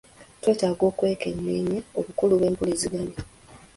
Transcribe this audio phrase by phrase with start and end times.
[0.41, 3.15] Twetaaga okwekenneenya obukulu bw'empuliziganya.